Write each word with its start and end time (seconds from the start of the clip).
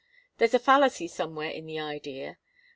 There's 0.39 0.55
a 0.55 0.57
fallacy 0.57 1.07
somewhere 1.07 1.51
in 1.51 1.67
the 1.67 1.79
idea. 1.79 2.39